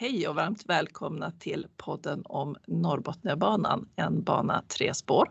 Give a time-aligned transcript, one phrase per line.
[0.00, 5.28] Hej och varmt välkomna till podden om Norrbotniabanan, en bana tre spår.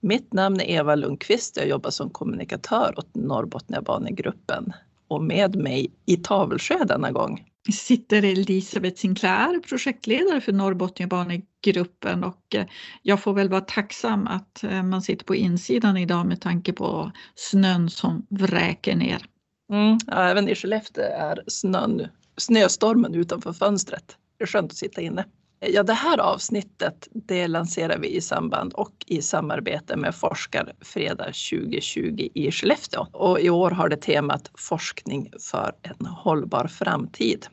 [0.00, 1.56] Mitt namn är Eva Lundqvist.
[1.56, 4.72] Jag jobbar som kommunikatör åt Norrbotniabanegruppen
[5.08, 12.66] och med mig i Tavelsjö denna gång sitter Elisabeth Sinclair, projektledare för Norrbotniabanegruppen och eh,
[13.02, 17.12] jag får väl vara tacksam att eh, man sitter på insidan idag med tanke på
[17.34, 19.26] snön som vräker ner.
[19.72, 24.16] Mm, ja, även i Skellefteå är snön, snöstormen utanför fönstret.
[24.38, 25.24] Det är skönt att sitta inne.
[25.60, 32.28] Ja, det här avsnittet det lanserar vi i samband och i samarbete med Forskarfredag 2020
[32.34, 33.06] i Skellefteå.
[33.12, 37.46] Och i år har det temat Forskning för en hållbar framtid.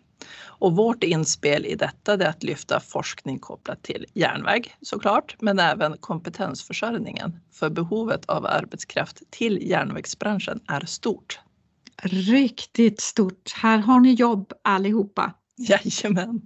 [0.63, 5.97] Och vårt inspel i detta är att lyfta forskning kopplat till järnväg såklart, men även
[5.97, 7.39] kompetensförsörjningen.
[7.51, 11.39] För behovet av arbetskraft till järnvägsbranschen är stort.
[12.01, 13.51] Riktigt stort.
[13.55, 15.33] Här har ni jobb allihopa.
[15.57, 16.41] Jajamän.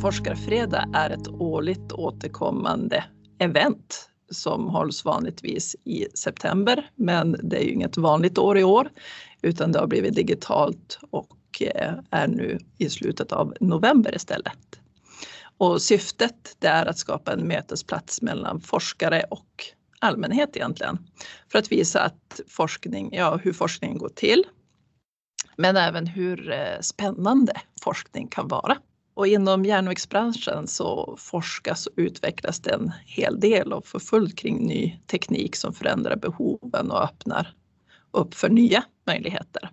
[0.00, 3.04] Forskarfredag är ett årligt återkommande
[3.38, 8.90] event som hålls vanligtvis i september, men det är ju inget vanligt år i år
[9.42, 14.80] utan det har blivit digitalt och eh, är nu i slutet av november istället.
[15.58, 19.64] Och syftet det är att skapa en mötesplats mellan forskare och
[19.98, 20.98] allmänhet egentligen
[21.52, 24.44] för att visa att forskning, ja, hur forskningen går till,
[25.56, 28.76] men även hur eh, spännande forskning kan vara.
[29.14, 34.66] Och inom järnvägsbranschen så forskas och utvecklas det en hel del och för fullt kring
[34.66, 37.54] ny teknik som förändrar behoven och öppnar
[38.10, 39.70] upp för nya möjligheter.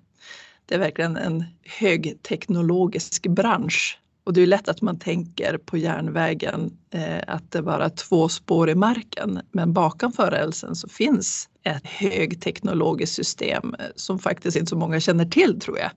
[0.66, 1.46] Det är verkligen en
[1.80, 7.86] högteknologisk bransch och det är lätt att man tänker på järnvägen eh, att det bara
[7.86, 9.42] är två spår i marken.
[9.52, 15.26] Men bakom rälsen så finns ett högteknologiskt system eh, som faktiskt inte så många känner
[15.26, 15.92] till tror jag.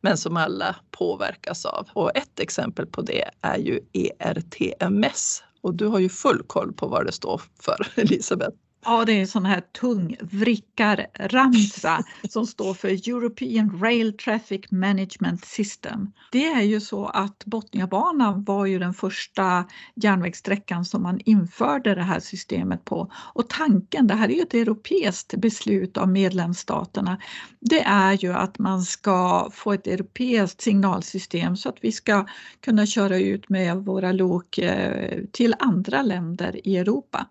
[0.00, 1.88] Men som alla påverkas av.
[1.92, 5.42] Och ett exempel på det är ju ERTMS.
[5.60, 8.56] Och du har ju full koll på vad det står för Elisabeth.
[8.84, 15.44] Ja, det är en sån här tung vrickarramsa som står för European Rail Traffic Management
[15.44, 16.12] System.
[16.32, 22.02] Det är ju så att Botniabanan var ju den första järnvägssträckan som man införde det
[22.02, 23.12] här systemet på.
[23.34, 27.18] Och tanken, det här är ju ett europeiskt beslut av medlemsstaterna,
[27.60, 32.26] det är ju att man ska få ett europeiskt signalsystem så att vi ska
[32.60, 37.26] kunna köra ut med våra lok eh, till andra länder i Europa.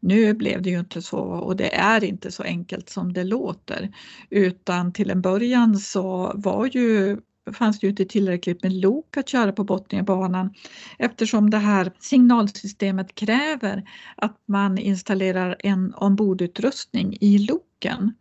[0.00, 3.92] Nu blev det ju inte så och det är inte så enkelt som det låter
[4.30, 7.18] utan till en början så var ju
[7.52, 10.54] fanns det ju inte tillräckligt med lok att köra på Botniabanan
[10.98, 18.14] eftersom det här signalsystemet kräver att man installerar en ombordutrustning i loken.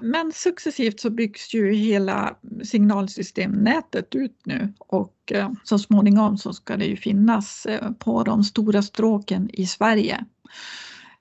[0.00, 6.76] Men successivt så byggs ju hela signalsystemnätet ut nu och eh, så småningom så ska
[6.76, 10.24] det ju finnas eh, på de stora stråken i Sverige.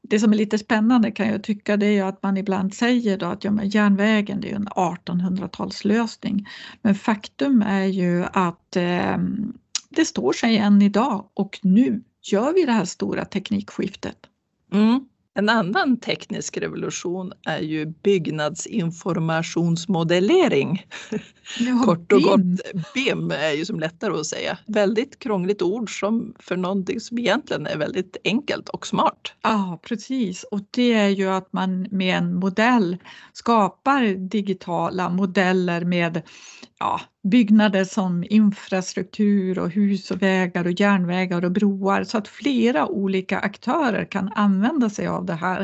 [0.09, 3.25] Det som är lite spännande kan jag tycka det är att man ibland säger då
[3.25, 6.45] att ja, men järnvägen det är en 1800-talslösning.
[6.81, 9.17] Men faktum är ju att eh,
[9.90, 14.17] det står sig än idag och nu gör vi det här stora teknikskiftet.
[14.73, 15.06] Mm.
[15.37, 20.85] En annan teknisk revolution är ju byggnadsinformationsmodellering.
[21.59, 22.41] Ja, Kort och gott,
[22.93, 24.57] BIM är ju som lättare att säga.
[24.67, 29.33] Väldigt krångligt ord som för någonting som egentligen är väldigt enkelt och smart.
[29.41, 32.97] Ja precis och det är ju att man med en modell
[33.33, 36.21] skapar digitala modeller med
[36.79, 42.88] ja, byggnader som infrastruktur och hus och vägar och järnvägar och broar så att flera
[42.88, 45.61] olika aktörer kan använda sig av det här.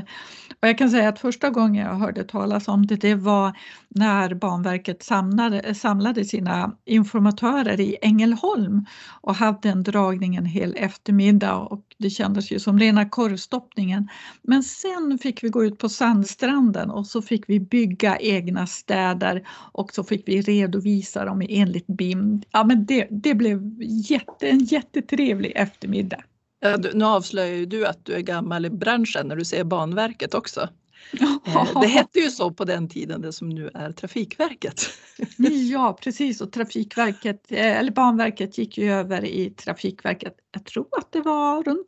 [0.61, 3.57] Och jag kan säga att första gången jag hörde talas om det, det var
[3.87, 8.85] när Banverket samlade, samlade sina informatörer i Ängelholm
[9.21, 14.09] och hade en dragning en hel eftermiddag och det kändes ju som rena korvstoppningen.
[14.41, 19.47] Men sen fick vi gå ut på sandstranden och så fick vi bygga egna städer
[19.71, 22.41] och så fick vi redovisa dem enligt BIM.
[22.51, 26.23] Ja, men det, det blev jätte, en jättetrevlig eftermiddag.
[26.59, 30.33] Ja, nu avslöjar ju du att du är gammal i branschen när du säger Banverket
[30.33, 30.69] också.
[31.45, 34.89] Eh, det hette ju så på den tiden, det som nu är Trafikverket.
[35.71, 41.11] Ja precis och Trafikverket, eh, eller Banverket gick ju över i Trafikverket, jag tror att
[41.11, 41.87] det var runt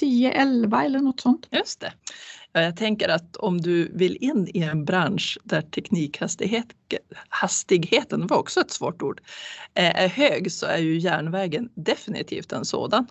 [0.00, 1.48] 10-11 eller något sånt.
[1.50, 1.92] Just det.
[2.52, 8.70] Jag tänker att om du vill in i en bransch där teknikhastigheten, var också ett
[8.70, 9.20] svårt ord,
[9.74, 13.06] eh, är hög så är ju järnvägen definitivt en sådan.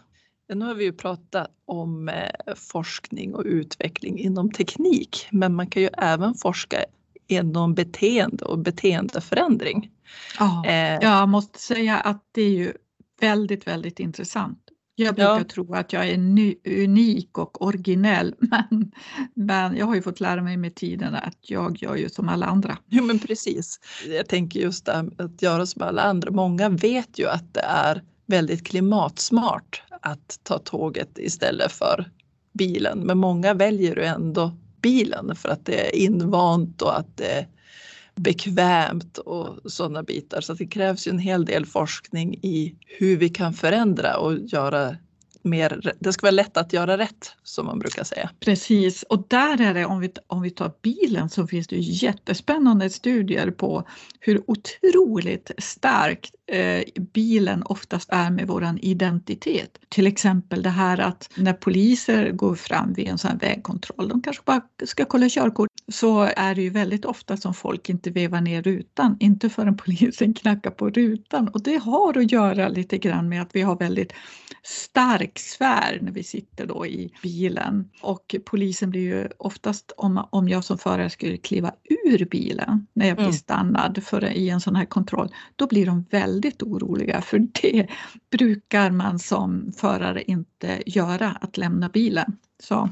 [0.53, 5.81] Nu har vi ju pratat om eh, forskning och utveckling inom teknik, men man kan
[5.81, 6.85] ju även forska
[7.27, 9.91] inom beteende och beteendeförändring.
[10.39, 12.73] Ja, eh, jag måste säga att det är ju
[13.19, 14.66] väldigt, väldigt intressant.
[14.99, 15.43] Jag brukar ja.
[15.43, 18.91] tro att jag är ny, unik och originell men,
[19.33, 22.45] men jag har ju fått lära mig med tiden att jag gör ju som alla
[22.45, 22.77] andra.
[22.87, 23.79] Jo men precis.
[24.07, 26.31] Jag tänker just det att göra som alla andra.
[26.31, 32.11] Många vet ju att det är väldigt klimatsmart att ta tåget istället för
[32.53, 32.99] bilen.
[32.99, 37.47] Men många väljer ju ändå bilen för att det är invant och att det är
[38.17, 40.41] bekvämt och sådana bitar.
[40.41, 44.95] Så det krävs ju en hel del forskning i hur vi kan förändra och göra
[45.41, 48.29] mer, det ska vara lätt att göra rätt som man brukar säga.
[48.39, 52.89] Precis och där är det om vi, om vi tar bilen så finns det jättespännande
[52.89, 53.83] studier på
[54.19, 56.31] hur otroligt starkt
[57.13, 59.79] bilen oftast är med våran identitet.
[59.89, 64.21] Till exempel det här att när poliser går fram vid en sån här vägkontroll, de
[64.21, 68.41] kanske bara ska kolla körkort, så är det ju väldigt ofta som folk inte vevar
[68.41, 73.29] ner rutan, inte förrän polisen knackar på rutan och det har att göra lite grann
[73.29, 74.13] med att vi har väldigt
[74.63, 80.49] stark sfär när vi sitter då i bilen och polisen blir ju oftast om, om
[80.49, 83.33] jag som förare skulle kliva ur bilen när jag blir mm.
[83.33, 87.87] stannad för, i en sån här kontroll, då blir de väldigt väldigt oroliga för det
[88.31, 92.37] brukar man som förare inte göra, att lämna bilen.
[92.59, 92.89] Så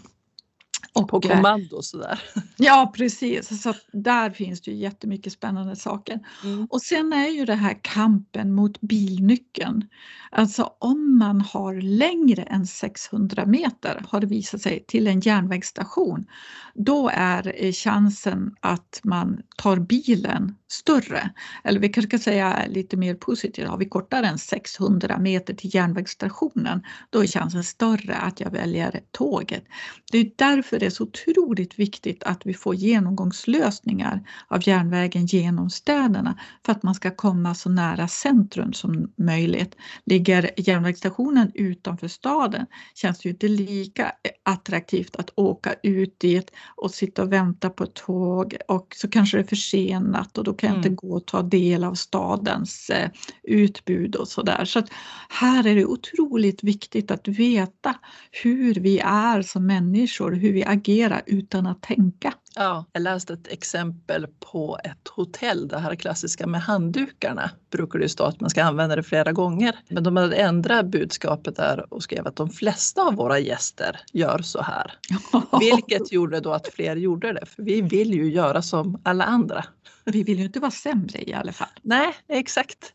[0.96, 2.22] och, på eh, kommando sådär.
[2.58, 6.20] Ja precis, så där finns det ju jättemycket spännande saker.
[6.44, 6.68] Mm.
[6.70, 9.88] Och sen är ju det här kampen mot bilnyckeln.
[10.32, 16.26] Alltså om man har längre än 600 meter har det visat sig till en järnvägsstation,
[16.74, 21.30] då är chansen att man tar bilen större.
[21.64, 25.76] Eller vi kanske ska säga lite mer positivt, har vi kortare än 600 meter till
[25.76, 29.64] järnvägsstationen, då är chansen större att jag väljer tåget.
[30.12, 35.70] Det är därför det är så otroligt viktigt att vi får genomgångslösningar av järnvägen genom
[35.70, 39.76] städerna för att man ska komma så nära centrum som möjligt.
[40.04, 42.66] Ligger järnvägsstationen utanför staden
[42.96, 44.12] känns det ju inte lika
[44.44, 49.38] attraktivt att åka ut dit och sitta och vänta på ett tåg och så kanske
[49.38, 50.96] det är försenat och då kan jag inte mm.
[50.96, 53.10] gå och ta del av stadens eh,
[53.44, 54.66] utbud och sådär.
[54.66, 54.90] Så att
[55.30, 57.96] här är det otroligt viktigt att veta
[58.32, 62.34] hur vi är som människor, hur vi agerar utan att tänka.
[62.56, 68.10] Ja, jag läste ett exempel på ett hotell, det här klassiska med handdukarna brukar det
[68.10, 69.76] stå att man ska använda det flera gånger.
[69.90, 74.42] Men de hade ändrat budskapet där och skrev att de flesta av våra gäster gör
[74.42, 74.94] så här.
[75.60, 79.66] Vilket gjorde då att fler gjorde det, för vi vill ju göra som alla andra.
[80.06, 81.68] Vi vill ju inte vara sämre i alla fall.
[81.82, 82.94] Nej, exakt.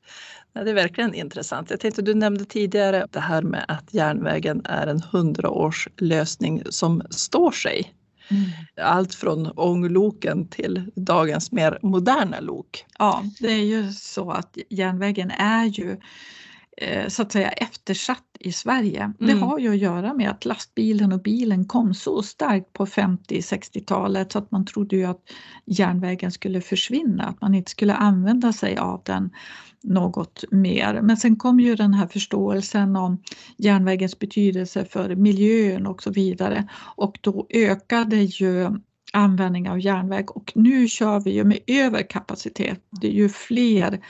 [0.52, 1.70] Det är verkligen intressant.
[1.70, 7.50] Jag tänkte, du nämnde tidigare det här med att järnvägen är en hundraårslösning som står
[7.50, 7.94] sig.
[8.31, 8.50] Mm.
[8.82, 12.85] Allt från ångloken till dagens mer moderna lok.
[12.99, 15.97] Ja, det är ju så att järnvägen är ju
[17.09, 19.03] så att säga eftersatt i Sverige.
[19.03, 19.15] Mm.
[19.19, 24.32] Det har ju att göra med att lastbilen och bilen kom så starkt på 50-60-talet
[24.32, 25.23] så att man trodde ju att
[25.67, 29.31] järnvägen skulle försvinna, att man inte skulle använda sig av den
[29.82, 31.00] något mer.
[31.03, 33.23] Men sen kom ju den här förståelsen om
[33.57, 38.71] järnvägens betydelse för miljön och så vidare och då ökade ju
[39.12, 42.81] användning av järnväg och nu kör vi ju med överkapacitet.
[43.00, 44.00] Det är ju fler eh,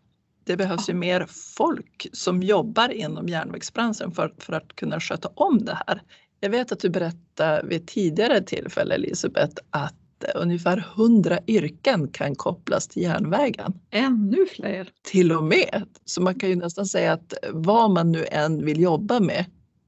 [0.47, 5.65] det behövs ju mer folk som jobbar inom järnvägsbranschen för, för att kunna sköta om
[5.65, 6.03] det här.
[6.41, 9.95] Jag vet att du berättade vid tidigare tillfälle Elisabeth att
[10.35, 13.73] ungefär 100 yrken kan kopplas till järnvägen.
[13.91, 14.91] Ännu fler!
[15.03, 15.87] Till och med!
[16.05, 19.45] Så man kan ju nästan säga att vad man nu än vill jobba med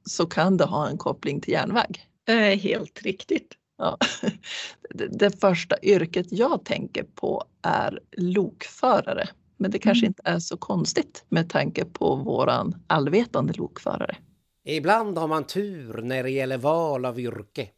[0.08, 2.00] så kan det ha en koppling till järnväg.
[2.28, 3.54] Eh, helt riktigt.
[3.78, 3.98] Ja.
[5.10, 9.28] Det första yrket jag tänker på är lokförare.
[9.56, 10.10] Men det kanske mm.
[10.10, 14.16] inte är så konstigt med tanke på våran allvetande lokförare.
[14.64, 17.68] Ibland har man tur när det gäller val av yrke.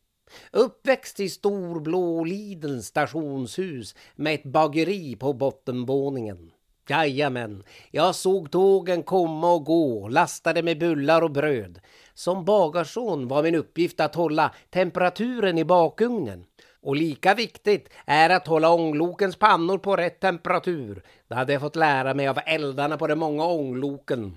[0.53, 6.51] Uppväxt i Storblå Lidens stationshus med ett bageri på bottenvåningen.
[6.89, 11.81] Jajamän, jag såg tågen komma och gå, lastade med bullar och bröd.
[12.15, 16.45] Som bagarson var min uppgift att hålla temperaturen i bakugnen.
[16.83, 21.03] Och lika viktigt är att hålla ånglokens pannor på rätt temperatur.
[21.29, 24.37] Det hade jag fått lära mig av eldarna på de många ångloken.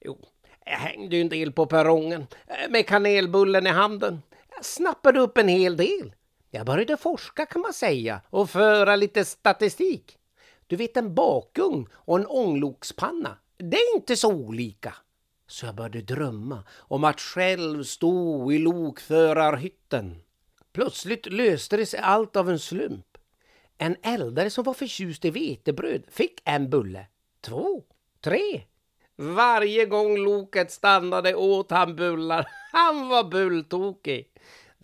[0.00, 0.18] Jo,
[0.64, 4.22] jag hängde ju en del på perrongen eh, med kanelbullen i handen.
[4.56, 6.14] Jag snappade upp en hel del.
[6.50, 10.18] Jag började forska kan man säga och föra lite statistik.
[10.66, 14.94] Du vet en bakugn och en ånglokspanna, det är inte så olika.
[15.46, 20.22] Så jag började drömma om att själv stå i lokförarhytten.
[20.72, 23.18] Plötsligt löste det sig allt av en slump.
[23.78, 27.06] En eldare som var förtjust i vetebröd fick en bulle,
[27.40, 27.82] två,
[28.20, 28.62] tre.
[29.16, 32.46] Varje gång loket stannade åt han bullar.
[32.72, 34.28] Han var bulltokig.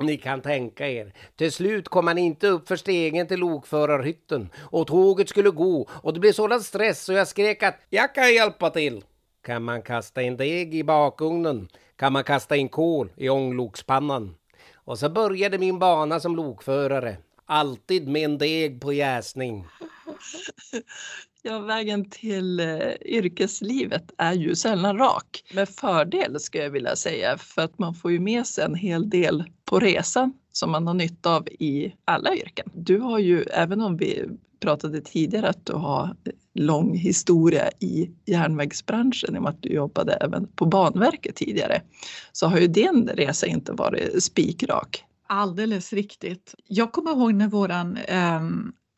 [0.00, 4.86] Ni kan tänka er, till slut kom han inte upp för stegen till lokförarhytten och
[4.86, 8.70] tåget skulle gå och det blev sådan stress så jag skrek att jag kan hjälpa
[8.70, 9.04] till.
[9.42, 14.34] Kan man kasta in deg i bakugnen kan man kasta in kol i ånglokspannan.
[14.74, 17.16] Och så började min bana som lokförare.
[17.46, 19.66] Alltid med en deg på jäsning.
[21.42, 25.44] Ja, vägen till eh, yrkeslivet är ju sällan rak.
[25.54, 29.10] Med fördel skulle jag vilja säga, för att man får ju med sig en hel
[29.10, 32.70] del på resan som man har nytta av i alla yrken.
[32.74, 34.24] Du har ju, även om vi
[34.60, 39.68] pratade tidigare att du har eh, lång historia i järnvägsbranschen i och med att du
[39.68, 41.82] jobbade även på Banverket tidigare,
[42.32, 45.04] så har ju din resa inte varit spikrak.
[45.26, 46.54] Alldeles riktigt.
[46.66, 48.40] Jag kommer ihåg när våran, eh,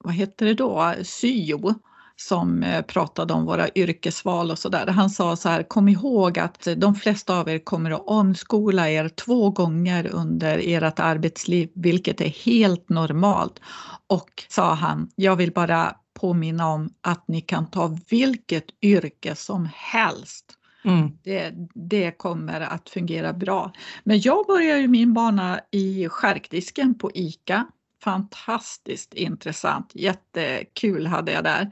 [0.04, 1.74] vad heter det då, syo
[2.16, 4.86] som eh, pratade om våra yrkesval och sådär.
[4.86, 9.08] Han sa så här, kom ihåg att de flesta av er kommer att omskola er
[9.08, 13.60] två gånger under ert arbetsliv, vilket är helt normalt.
[14.06, 19.68] Och sa han, jag vill bara påminna om att ni kan ta vilket yrke som
[19.74, 20.58] helst.
[20.84, 21.10] Mm.
[21.22, 23.72] Det, det, kommer att fungera bra.
[24.04, 27.66] Men jag började min bana i skärkdisken på ICA
[28.04, 31.70] fantastiskt intressant, jättekul hade jag där.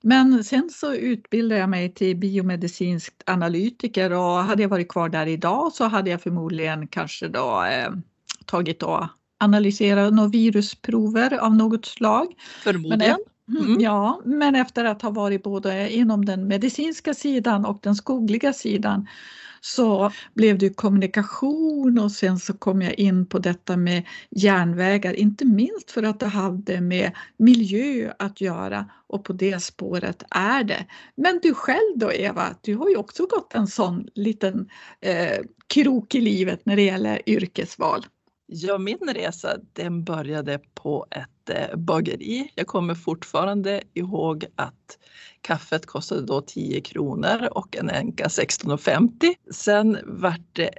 [0.00, 5.26] Men sen så utbildade jag mig till biomedicinsk analytiker och hade jag varit kvar där
[5.26, 7.92] idag så hade jag förmodligen kanske då eh,
[8.46, 9.06] tagit och
[9.38, 12.26] analyserat några virusprover av något slag.
[12.64, 13.18] Förmodligen.
[13.46, 13.80] Men, mm.
[13.80, 19.06] Ja, men efter att ha varit både inom den medicinska sidan och den skogliga sidan
[19.64, 25.44] så blev det kommunikation och sen så kom jag in på detta med järnvägar, inte
[25.44, 30.86] minst för att det hade med miljö att göra och på det spåret är det.
[31.14, 34.68] Men du själv då Eva, du har ju också gått en sån liten
[35.00, 38.06] eh, krok i livet när det gäller yrkesval.
[38.54, 42.52] Ja, min resa den började på ett eh, bageri.
[42.54, 44.98] Jag kommer fortfarande ihåg att
[45.40, 49.34] kaffet kostade då 10 kronor och en enka 16,50.
[49.50, 50.70] Sen vart det eh,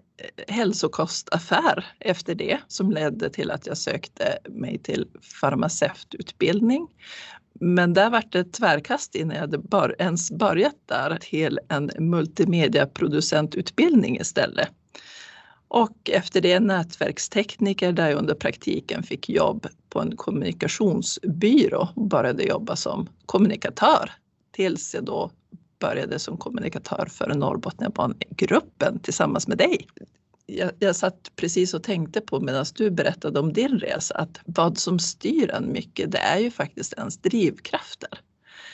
[0.47, 5.07] hälsokostaffär efter det som ledde till att jag sökte mig till
[5.41, 6.87] farmaceututbildning.
[7.53, 14.19] Men där vart det tvärkast innan jag hade bör ens börjat där till en multimediaproducentutbildning
[14.19, 14.69] istället.
[15.73, 22.43] Och efter det nätverkstekniker där jag under praktiken fick jobb på en kommunikationsbyrå och började
[22.43, 24.11] jobba som kommunikatör
[24.51, 25.31] tills jag då
[25.79, 29.87] började som kommunikatör för Norrbotniabanegruppen tillsammans med dig.
[30.45, 34.77] Jag, jag satt precis och tänkte på medan du berättade om din resa att vad
[34.77, 38.19] som styr en mycket det är ju faktiskt ens drivkrafter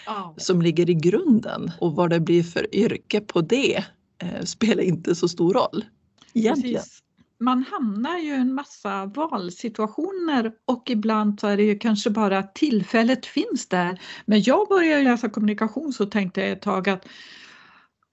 [0.07, 0.33] oh.
[0.37, 3.83] som ligger i grunden och vad det blir för yrke på det
[4.17, 5.83] eh, spelar inte så stor roll
[6.33, 6.81] egentligen.
[6.81, 7.03] Precis.
[7.39, 12.37] Man hamnar ju i en massa valsituationer och ibland så är det ju kanske bara
[12.37, 14.01] att tillfället finns där.
[14.25, 17.05] Men jag började läsa kommunikation så tänkte jag ett tag att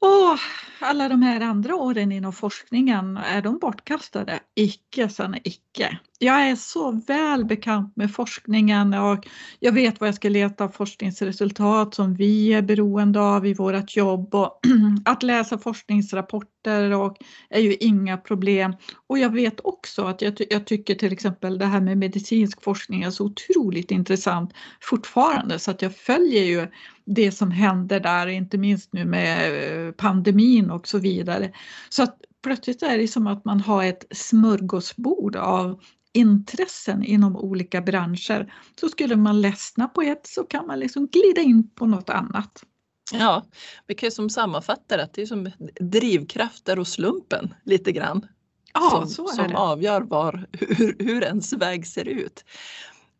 [0.00, 0.36] Åh,
[0.80, 4.40] alla de här andra åren inom forskningen, är de bortkastade?
[4.54, 5.98] Icke, sanna icke.
[6.18, 9.26] Jag är så väl bekant med forskningen och
[9.60, 14.34] jag vet vad jag ska leta forskningsresultat som vi är beroende av i vårt jobb
[14.34, 14.60] och
[15.04, 17.16] att läsa forskningsrapporter och
[17.50, 18.76] är ju inga problem.
[19.06, 23.02] Och jag vet också att jag, jag tycker till exempel det här med medicinsk forskning
[23.02, 26.66] är så otroligt intressant fortfarande så att jag följer ju
[27.06, 31.52] det som händer där, inte minst nu med eh, pandemin och så vidare.
[31.88, 35.80] Så att plötsligt är det som att man har ett smörgåsbord av
[36.16, 41.40] intressen inom olika branscher så skulle man ledsna på ett så kan man liksom glida
[41.40, 42.64] in på något annat.
[43.12, 43.44] Ja,
[43.86, 48.26] vi kan ju som sammanfatta det, det är som drivkrafter och slumpen lite grann.
[48.74, 49.56] Ja, som, så är som det.
[49.56, 52.44] avgör var, hur, hur ens väg ser ut.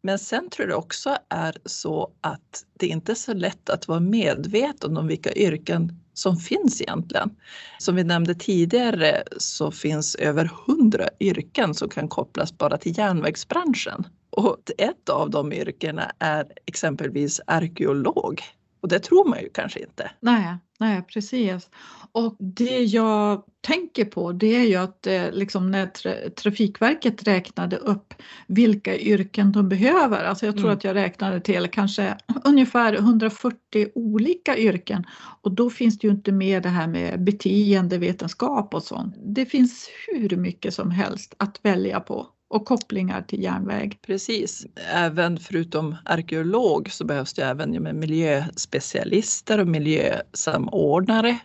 [0.03, 4.01] Men sen tror jag också är så att det inte är så lätt att vara
[4.01, 7.31] medveten om vilka yrken som finns egentligen.
[7.79, 14.07] Som vi nämnde tidigare så finns över hundra yrken som kan kopplas bara till järnvägsbranschen.
[14.31, 18.43] Och ett av de yrkena är exempelvis arkeolog.
[18.81, 20.11] Och det tror man ju kanske inte.
[20.21, 21.71] Nej, nej precis.
[22.13, 27.77] Och det jag tänker på det är ju att eh, liksom när tra Trafikverket räknade
[27.77, 28.15] upp
[28.47, 30.77] vilka yrken de behöver, alltså jag tror Mm.
[30.77, 35.05] att jag räknade till kanske ungefär 140 olika yrken
[35.43, 39.15] och då finns det ju inte med det här med beteendevetenskap och sånt.
[39.19, 43.99] Det finns hur mycket som helst att välja på och kopplingar till järnväg.
[44.07, 44.67] Precis.
[44.93, 51.39] Även förutom arkeolog så behövs det även miljöspecialister och miljösamordnare.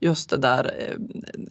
[0.00, 0.96] Just det där eh,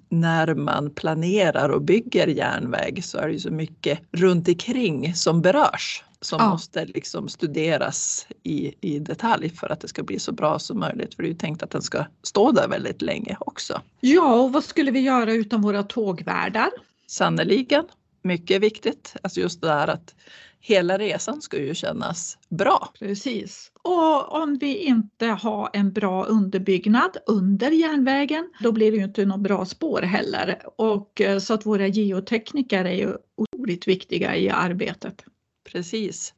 [0.09, 5.41] när man planerar och bygger järnväg så är det ju så mycket runt omkring som
[5.41, 6.49] berörs som Ja.
[6.49, 11.15] måste liksom studeras i, i detalj för att det ska bli så bra som möjligt.
[11.15, 13.81] För det är ju tänkt att den ska stå där väldigt länge också.
[13.99, 16.69] Ja, och vad skulle vi göra utan våra tågvärdar?
[17.07, 17.85] Sannerligen,
[18.27, 19.15] mycket viktigt.
[19.21, 20.15] Alltså just det där att
[20.59, 22.89] hela resan ska ju kännas bra.
[22.99, 23.71] Precis.
[23.81, 29.25] Och om vi inte har en bra underbyggnad under järnvägen, då blir det ju inte
[29.25, 30.61] något bra spår heller.
[30.77, 35.23] Och eh, så att våra geotekniker är ju otroligt viktiga i arbetet.
[35.71, 36.33] Precis.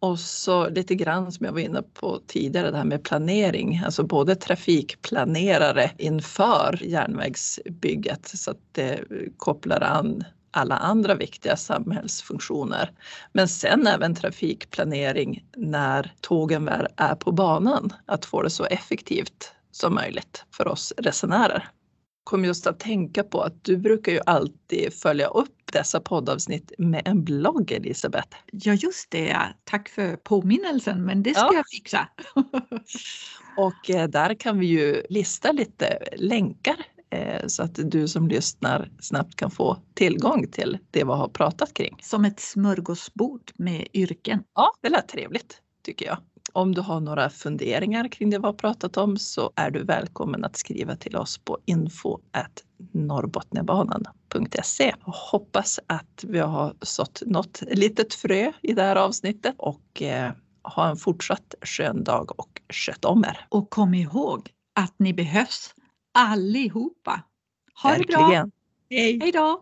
[0.00, 4.02] Och så lite grann som jag var inne på tidigare, det här med planering, alltså
[4.02, 9.04] både trafikplanerare inför järnvägsbygget så att det
[9.36, 12.90] kopplar an alla andra viktiga samhällsfunktioner.
[13.32, 19.52] Men sen även trafikplanering när tågen väl är på banan, att få det så effektivt
[19.70, 21.68] som möjligt för oss resenärer.
[22.24, 27.02] Kom just att tänka på att du brukar ju alltid följa upp dessa poddavsnitt med
[27.04, 28.36] en blogg Elisabeth.
[28.52, 29.36] Ja, just det.
[29.64, 31.54] Tack för påminnelsen, men det ska Ja.
[31.54, 32.08] jag fixa.
[33.56, 36.76] Och eh, där kan vi ju lista lite länkar
[37.46, 41.96] så att du som lyssnar snabbt kan få tillgång till det vi har pratat kring.
[42.02, 44.44] Som ett smörgåsbord med yrken.
[44.54, 46.18] Ja, det lät trevligt tycker jag.
[46.52, 50.44] Om du har några funderingar kring det vi har pratat om så är du välkommen
[50.44, 52.18] att skriva till oss på info
[52.92, 54.94] norrbotniabanan.se.
[55.00, 60.90] Hoppas att vi har sått något litet frö i det här avsnittet och eh, ha
[60.90, 63.46] en fortsatt skön dag och sköt om er.
[63.48, 65.74] Och kom ihåg att ni behövs
[66.18, 67.22] allihopa.
[67.74, 68.18] Ha det bra.
[68.18, 68.52] Verkligen.
[68.90, 69.18] Hej!
[69.22, 69.60] Hej då!